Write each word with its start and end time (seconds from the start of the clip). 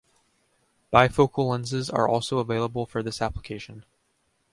Bifocal 0.91 1.51
lenses 1.51 1.87
are 1.87 2.07
also 2.07 2.39
available 2.39 2.87
for 2.87 3.03
this 3.03 3.21
application. 3.21 3.85